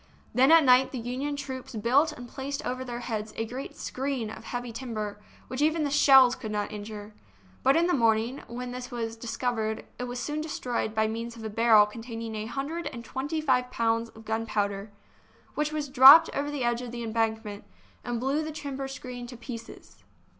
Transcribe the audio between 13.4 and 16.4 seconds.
five pounds of gunpowder, which was dropped